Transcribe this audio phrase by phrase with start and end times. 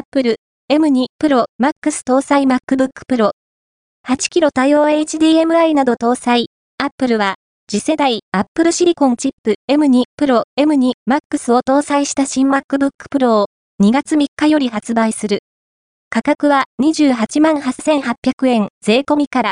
[0.00, 0.36] Apple
[0.72, 3.32] M2 Pro Max 搭載 MacBook Pro。
[4.08, 6.46] 8kg 対応 HDMI など搭載。
[6.78, 7.34] Apple は
[7.68, 13.46] 次世代 Apple Silicon チップ M2 Pro M2 Max を搭載した新 MacBook Pro を
[13.82, 15.40] 2月3日より発売する。
[16.08, 19.48] 価格は28万8800円税込みから